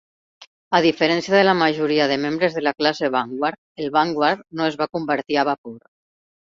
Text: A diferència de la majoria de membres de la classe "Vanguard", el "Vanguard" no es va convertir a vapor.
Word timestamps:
A 0.77 0.79
diferència 0.85 1.35
de 1.35 1.41
la 1.47 1.53
majoria 1.59 2.09
de 2.13 2.17
membres 2.25 2.57
de 2.61 2.65
la 2.71 2.75
classe 2.81 3.13
"Vanguard", 3.19 3.63
el 3.85 3.95
"Vanguard" 4.01 4.45
no 4.59 4.71
es 4.73 4.83
va 4.85 4.93
convertir 4.99 5.43
a 5.43 5.49
vapor. 5.55 5.83